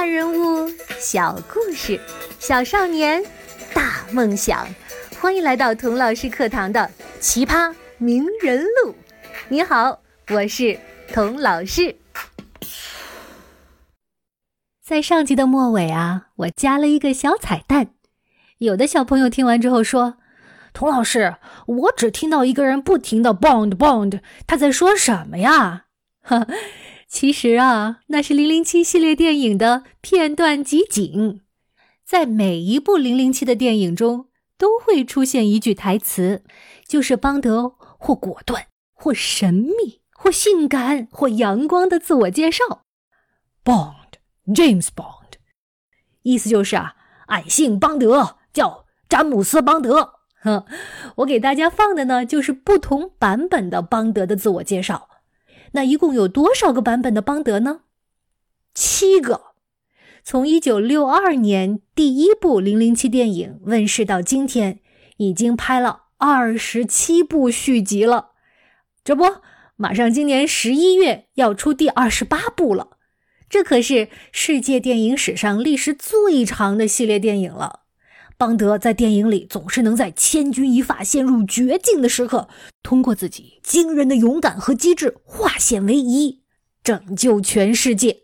[0.00, 0.66] 大人物，
[0.98, 2.00] 小故事，
[2.38, 3.22] 小少年，
[3.74, 4.66] 大梦想。
[5.20, 6.90] 欢迎来到童老师课堂的
[7.20, 8.94] 奇葩名人录。
[9.50, 10.00] 你好，
[10.30, 10.80] 我是
[11.12, 11.94] 童老师。
[14.82, 17.88] 在上集的末尾啊，我加了一个小彩蛋。
[18.56, 20.14] 有的小朋友听完之后说
[20.72, 21.36] ：“童老师，
[21.66, 25.84] 我只听到一个人不停的 bond bond，他在说什么呀？”
[27.10, 31.40] 其实啊，那是《零零七》系列电影的片段集锦。
[32.06, 36.44] 在每一部《零零七》的电影中，都会出现一句台词，
[36.86, 42.84] 就是邦德或果断、或神秘、或性感、或阳光的自我介绍。
[43.64, 45.32] Bond，James Bond，
[46.22, 46.94] 意思就是啊，
[47.26, 50.12] 俺姓邦德，叫詹姆斯·邦德。
[50.42, 50.64] 哼，
[51.16, 55.09] 我给大家放的呢，就是不同版本的邦德的自我介绍。
[55.72, 57.80] 那一共有多少个版本的邦德呢？
[58.74, 59.42] 七个。
[60.22, 64.80] 从一九六二年第一部《零零七》电影问世到今天，
[65.16, 68.32] 已经拍了二十七部续集了。
[69.02, 69.24] 这不，
[69.76, 72.98] 马上今年十一月要出第二十八部了。
[73.48, 77.80] 这可是世界电影史上历时最长的系列电影了。
[78.40, 82.48] 邦德在电影里总是能在千钧一发、陷入绝境的时刻，
[82.82, 86.40] 通过自己惊人的勇敢和机智化险为夷，
[86.82, 88.22] 拯救全世界。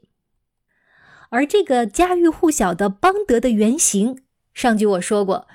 [1.29, 4.23] 而这个家喻户晓的邦德的原型，
[4.55, 5.47] 上集我说过，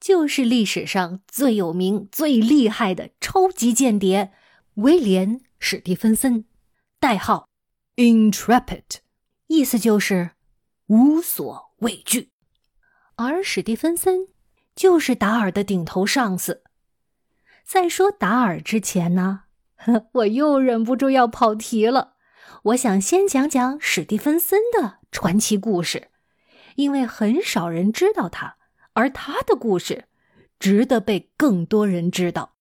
[0.00, 4.32] 就是历史上最有名、最厉害的超级间谍
[4.76, 6.46] 威廉·史蒂芬森，
[6.98, 7.50] 代号
[7.96, 8.82] Intrepid，
[9.48, 10.30] 意思就是
[10.86, 12.30] 无所畏惧。
[13.18, 14.28] 而史蒂芬森
[14.74, 16.62] 就是达尔的顶头上司。
[17.64, 19.44] 在说达尔之前呢，
[20.12, 22.16] 我又忍不住要跑题了。
[22.64, 26.08] 我想先讲讲史蒂芬森的传奇故事，
[26.74, 28.58] 因为很少人知道他，
[28.92, 30.04] 而他的故事
[30.58, 32.56] 值得被更多人知道。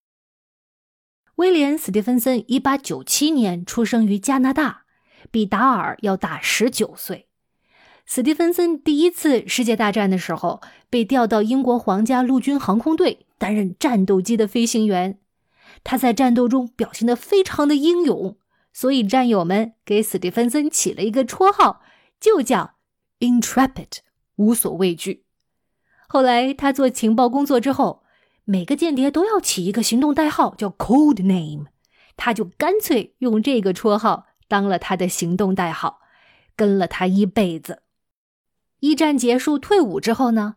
[1.36, 4.86] 威廉·史蒂芬森一八九七年出生于加拿大，
[5.30, 7.25] 比达尔要大十九岁。
[8.08, 10.62] 史蒂芬森第一次世界大战的时候，
[10.92, 15.20] 被调到英国皇家陆军航空队担任战斗机的飞行员。
[15.84, 18.38] 他在战斗中表现得非常的英勇，
[18.72, 21.82] 所以战友们给史蒂芬森起了一个绰号，
[22.20, 22.76] 就叫
[23.20, 23.98] “Intrepid”，
[24.36, 25.26] 无所畏惧。
[26.08, 28.04] 后来他做情报工作之后，
[28.44, 31.66] 每个间谍都要起一个行动代号，叫 “Code Name”，
[32.16, 36.02] 他就干脆用这个绰号当了他的行动代号，
[36.56, 37.82] 跟了他一辈子。
[38.80, 40.56] 一战结束，退伍之后呢，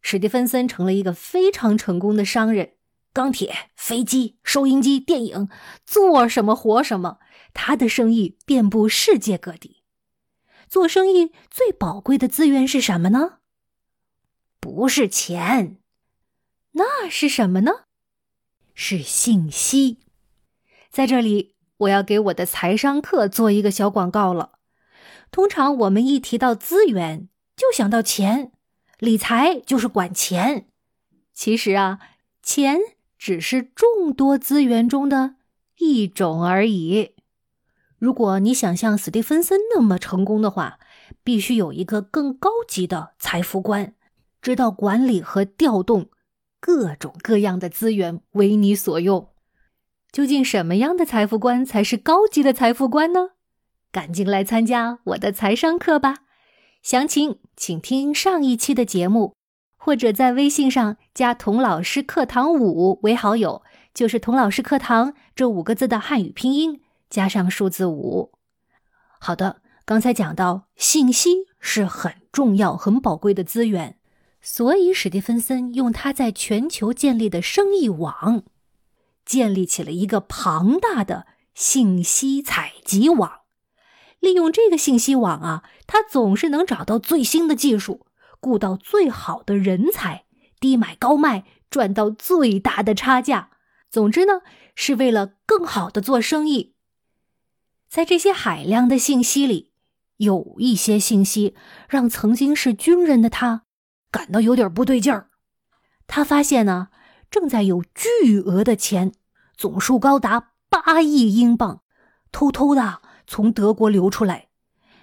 [0.00, 2.74] 史蒂芬森成了一个非常成功的商人。
[3.12, 5.48] 钢铁、飞机、收音机、电影，
[5.84, 7.18] 做什么活什么。
[7.52, 9.82] 他的生意遍布世界各地。
[10.68, 13.38] 做生意最宝贵的资源是什么呢？
[14.60, 15.78] 不是钱，
[16.72, 17.84] 那是什么呢？
[18.74, 19.98] 是信息。
[20.90, 24.58] 在这里，我要给我的财商课做一个小广告了。
[25.30, 27.28] 通常我们一提到资源，
[27.58, 28.52] 就想到钱，
[29.00, 30.68] 理财就是管钱。
[31.34, 31.98] 其实啊，
[32.40, 32.78] 钱
[33.18, 35.34] 只是众多资源中的
[35.78, 37.16] 一种而已。
[37.98, 40.78] 如果你想像史蒂芬森那么成功的话，
[41.24, 43.94] 必须有一个更高级的财富观，
[44.40, 46.10] 知道管理和调动
[46.60, 49.30] 各种各样的资源为你所用。
[50.12, 53.30] 究竟什么样的财富观才是高级的财富观呢？
[53.90, 56.18] 赶紧来参加我的财商课吧！
[56.82, 59.34] 详情请听上一期的节目，
[59.76, 63.62] 或者在微信上加“童老师课堂五”为好友，
[63.92, 66.80] 就是“童老师课堂”这五个字的汉语拼音
[67.10, 68.32] 加上数字五。
[69.18, 73.98] 好的，刚才讲到信息是很重要、很宝贵的资源，
[74.40, 78.44] 所以史蒂芬森用他在全球建立的生意网，
[79.26, 83.40] 建立起了一个庞大的信息采集网。
[84.20, 88.06] 利用这个信息网啊，他总是能找到最新的技术，
[88.40, 90.24] 雇到最好的人才，
[90.58, 93.50] 低买高卖，赚到最大的差价。
[93.90, 94.42] 总之呢，
[94.74, 96.74] 是为了更好的做生意。
[97.88, 99.72] 在这些海量的信息里，
[100.16, 101.54] 有一些信息
[101.88, 103.62] 让曾经是军人的他
[104.10, 105.30] 感到有点不对劲儿。
[106.06, 106.88] 他发现呢，
[107.30, 109.12] 正在有巨额的钱，
[109.56, 111.82] 总数高达八亿英镑，
[112.32, 113.00] 偷偷的。
[113.28, 114.48] 从德国流出来，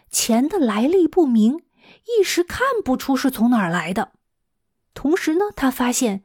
[0.10, 1.62] 钱的来历不明，
[2.20, 4.14] 一时看不出是从哪儿来的。
[4.96, 6.24] 同时呢，他发现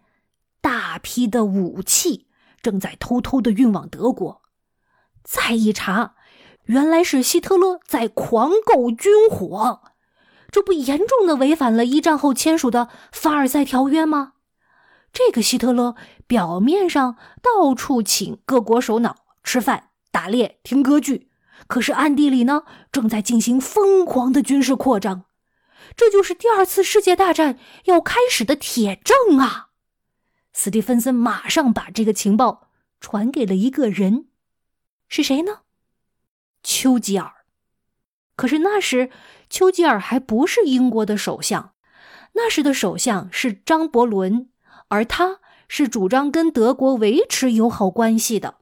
[0.63, 2.27] 大批的武器
[2.63, 4.41] 正在偷偷的运往德国。
[5.23, 6.15] 再一查，
[6.65, 9.83] 原来是希特勒在狂购军火。
[10.51, 14.33] 这不严重的违反了一战后签署的凡尔赛条约吗？
[15.13, 15.95] 这个希特勒
[16.27, 21.30] 表面上到处请各国首脑吃饭、打猎、听歌剧，
[21.67, 25.25] 可是暗地里呢，正在进行疯狂的军事扩张。
[25.97, 29.71] 这就是第二次世界大战要开始的铁证啊！
[30.53, 32.69] 斯蒂芬森马上把这个情报
[33.01, 34.27] 传给了一个人，
[35.09, 35.61] 是谁呢？
[36.63, 37.33] 丘吉尔。
[38.37, 39.11] 可是那时
[39.49, 41.75] 丘吉尔还不是英国的首相，
[42.33, 44.49] 那时的首相是张伯伦。
[44.89, 48.57] 而他是主张跟德国维持友好关系的。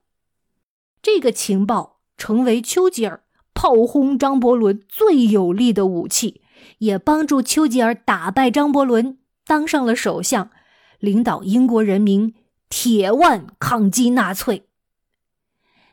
[1.00, 3.22] 这个情报成为丘吉尔
[3.54, 6.42] 炮轰张伯伦最有力的武器，
[6.78, 9.16] 也帮助丘吉尔打败张伯伦，
[9.46, 10.50] 当上了首相，
[10.98, 12.34] 领导英国人民
[12.68, 14.68] 铁腕抗击纳粹。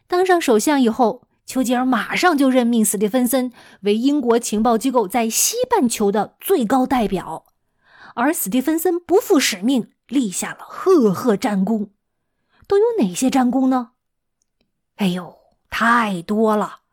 [0.07, 7.45] 当上首相以后，丘吉尔马上就任命斯蒂芬森为英国情报机构在西半球的最高代表，
[8.15, 9.91] 而斯蒂芬森不负使命。
[10.07, 11.89] 立下了赫赫战功，
[12.67, 13.93] 都有哪些战功呢？
[14.97, 15.35] 哎呦，
[15.77, 16.83] 太多了，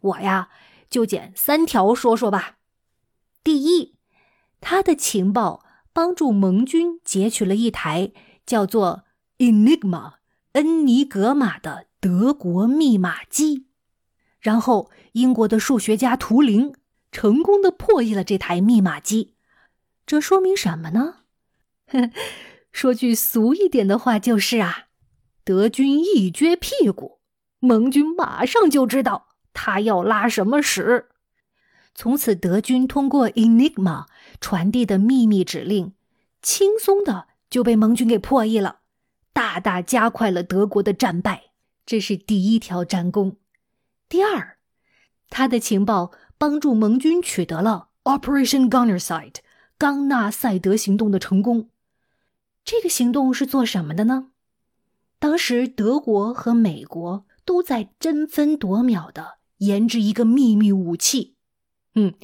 [0.00, 0.48] 我呀
[0.88, 2.56] 就捡三条说说吧。
[3.44, 3.96] 第一，
[4.62, 8.12] 他的情报帮助盟军截取了一台
[8.46, 9.04] 叫做
[9.36, 10.14] Enigma
[10.52, 13.66] 恩尼格玛的德国密码机，
[14.40, 16.74] 然后英国的数学家图灵
[17.12, 19.34] 成功的破译了这台密码机。
[20.06, 21.16] 这说明什么呢？
[22.72, 24.86] 说句俗一点的话，就是啊，
[25.44, 27.19] 德军一撅屁股，
[27.60, 31.06] 盟军马上就知道他要拉什么屎。
[31.94, 34.06] 从此，德军通过 Enigma
[34.40, 35.94] 传递的秘密指令，
[36.40, 38.80] 轻松的就被盟军给破译了，
[39.32, 41.50] 大大加快了德国的战败。
[41.84, 43.36] 这是第一条战功。
[44.08, 44.56] 第二，
[45.28, 49.36] 他的情报帮助盟军取得了 Operation Gunnerside
[49.76, 51.68] 冈纳赛德行动的成功。
[52.64, 54.28] 这个行动是做什么的呢？
[55.18, 61.34] 当时德国和美国都在争分夺秒的研制一个秘密武器。
[61.96, 62.14] 嗯，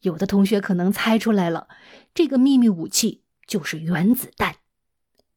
[0.00, 1.68] 有的同学可能猜出来了，
[2.12, 4.56] 这个秘密武器就是原子弹。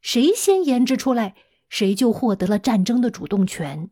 [0.01, 1.35] 谁先研制出来，
[1.69, 3.91] 谁就获得了战争的主动权。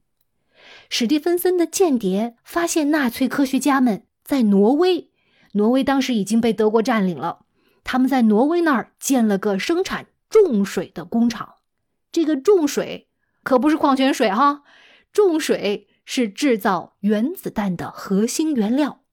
[0.90, 5.12] 史蒂芬森的间谍发现纳粹科学家们在挪威，
[5.52, 7.46] 挪威当时已经被德国占领了，
[7.84, 10.08] 他们在挪威那儿建了个生产。
[10.32, 11.58] 重水的工厂，
[12.12, 13.08] 这个重水
[13.44, 14.64] 可不是矿泉水哈，
[15.12, 19.04] 重水是制造原子弹的核心原料。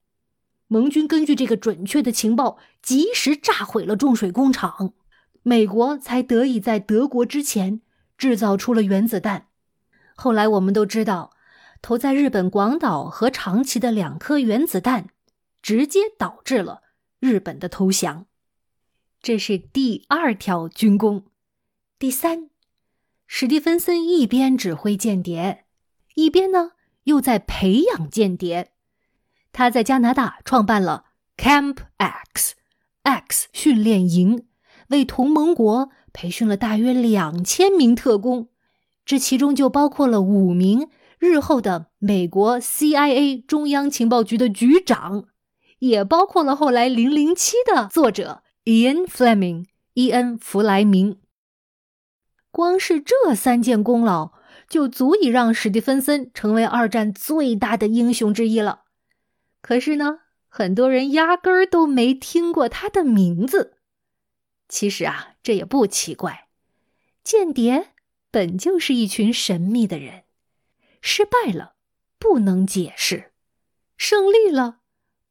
[0.67, 4.94] 盟军根据这个准确的情报，及时炸毁了重水工厂，
[5.43, 7.82] 美国才得以在德国之前
[8.17, 9.49] 制造出了原子弹。
[10.14, 11.32] 后来我们都知道，
[11.82, 15.08] 投在日本广岛和长崎的两颗原子弹，
[15.61, 16.82] 直接导致了
[17.20, 18.26] 日本的投降。
[19.20, 21.25] 这是第二条军功。
[21.99, 22.50] 第三，
[23.26, 25.63] 史蒂芬森一边指挥间谍，
[26.14, 26.72] 一边呢
[27.05, 28.72] 又在培养间谍。
[29.52, 31.05] 他在加拿大创办了
[31.37, 32.55] Camp X
[33.02, 34.46] X 训练营，
[34.88, 38.49] 为同盟国培训了大约两千名特工，
[39.05, 40.88] 这其中就包括了五名
[41.19, 45.26] 日后的美国 CIA 中央情报局的局长，
[45.78, 48.42] 也包括了后来《零零七》的作者。
[48.64, 51.18] Ian Fleming，伊恩·弗莱明。
[52.50, 54.33] 光是这三件功劳，
[54.75, 58.87] 就足以让史蒂芬森成为二战最大的英雄之一了。
[59.61, 63.76] 可是呢，很多人压根儿都没听过他的名字。
[64.69, 66.49] 其实啊，这也不奇怪。
[67.23, 67.93] 间谍
[68.33, 70.25] 本就是一群神秘的人，
[71.00, 71.76] 失败了
[72.19, 73.31] 不能解释，
[73.97, 74.78] 胜利了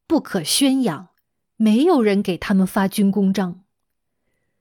[0.08, 1.10] 不可宣扬。
[1.58, 3.66] 没有人给他们发军功章。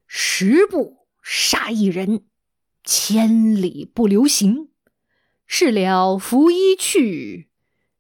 [0.09, 2.25] 十步杀一人，
[2.83, 4.71] 千里不留行。
[5.47, 7.49] 事了拂衣去，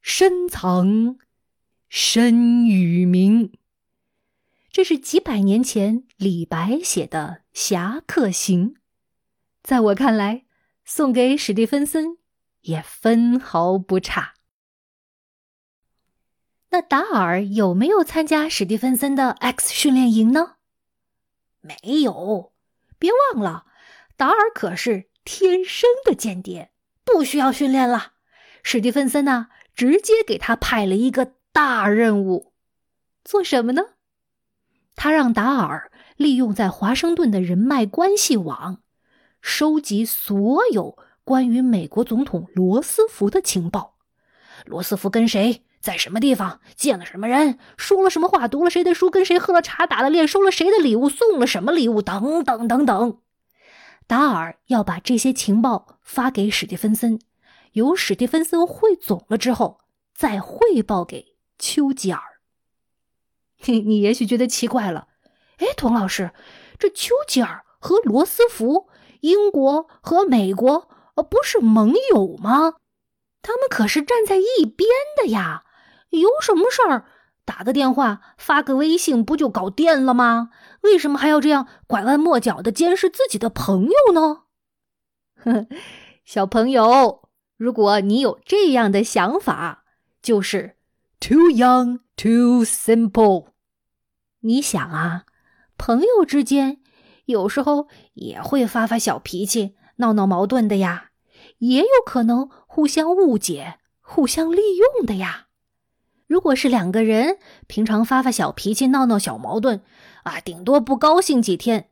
[0.00, 1.18] 深藏
[1.88, 3.52] 身与名。
[4.70, 8.74] 这是几百年前李白写的《侠客行》，
[9.62, 10.46] 在我看来，
[10.84, 12.16] 送给史蒂芬森
[12.62, 14.32] 也分毫不差。
[16.70, 20.56] 那达尔有没有参加史蒂芬森的 X 训练营呢？
[21.60, 22.54] 没有，
[22.98, 23.66] 别忘了，
[24.16, 26.71] 达尔可是天生的间谍，
[27.12, 28.12] 不需要训练了。
[28.62, 32.52] 史蒂芬森呢，直接给他派了一个大任务，
[33.24, 33.82] 做什么呢？
[34.94, 38.82] 他让达尔利用在华盛顿的人脉关系网，
[39.40, 43.96] 收集所有关于美国总统罗斯福的情报。
[44.64, 45.64] 罗斯福跟谁？
[45.80, 53.18] 在什么地方见了什么人，说了什么话，读了谁的书，跟谁喝了茶，打了猎，收了谁的礼物，送了什么礼物，等等等等。
[54.12, 57.18] 达尔要把这些情报发给史蒂芬森，
[57.72, 59.80] 由史蒂芬森汇总了之后，
[60.14, 62.20] 再汇报给丘吉尔。
[63.64, 65.08] 你你也许觉得奇怪了，
[65.56, 66.32] 哎，童老师，
[66.78, 68.90] 这丘吉尔和罗斯福，
[69.20, 72.74] 英国和美国，呃，不是盟友吗？
[73.40, 75.64] 他们可是站在一边的呀，
[76.10, 77.06] 有什么事儿
[77.44, 80.50] 打个电话、发个微信不就搞定了吗？
[80.82, 84.42] 为什么还要这样拐弯抹角的监视自己的朋友呢？
[85.36, 85.66] 呵，
[86.24, 89.84] 小朋友，如果你有这样的想法，
[90.22, 90.76] 就是
[91.18, 93.48] too young, too simple。
[94.40, 95.24] 你想啊，
[95.76, 96.80] 朋友之间
[97.24, 101.10] 有时候也会发发小脾气、闹闹矛盾的呀。
[101.58, 105.46] 也有可能互相误解、互相利用的呀。
[106.26, 109.82] 如果是两个人平常发发小脾气、闹闹小矛盾，
[110.22, 111.88] 啊，顶多不高兴几天。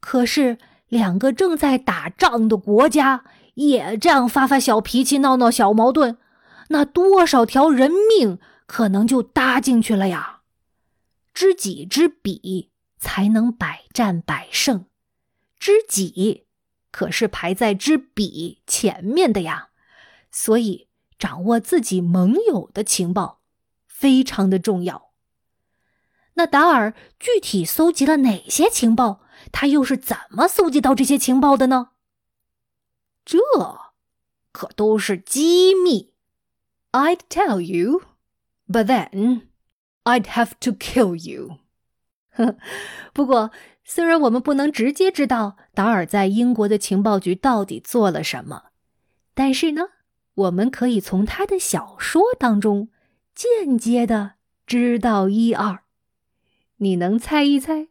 [0.00, 6.16] 可是两个正在打仗的国家也这样发发小脾气、闹闹小矛盾，
[6.68, 10.40] 那多少条人命可能就搭进去了呀。
[11.34, 14.86] 知己知彼，才能百战百胜。
[15.58, 16.46] 知己。
[16.92, 19.68] 可是排在知彼前面的呀，
[20.32, 23.39] 所以掌握自己盟友的情报
[24.00, 25.10] 非常的重要。
[26.34, 29.20] 那达尔具体搜集了哪些情报？
[29.52, 31.90] 他又是怎么搜集到这些情报的呢？
[33.24, 33.38] 这
[34.52, 36.14] 可都是机密。
[36.92, 38.02] I'd tell you,
[38.66, 39.48] but then
[40.04, 41.58] I'd have to kill you。
[43.12, 43.50] 不过。
[43.82, 48.66] 虽然我们不能直接知道达尔在英国的情报局到底做了什么，
[49.34, 49.82] 但是呢，
[50.34, 52.88] 我们可以从他的小说当中
[53.40, 54.32] 间接的
[54.66, 55.84] 知道一二。
[56.76, 57.88] 你能猜一猜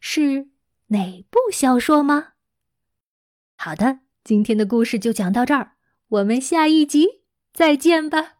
[0.00, 0.48] 是
[0.88, 2.32] 哪部小说吗？
[3.54, 5.76] 好的，今天的故事就讲到这儿，
[6.08, 8.37] 我们下一集再见吧。